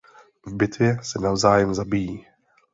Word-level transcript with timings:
V 0.45 0.53
bitvě 0.55 0.99
se 1.03 1.19
navzájem 1.19 1.73
zabijí. 1.73 2.25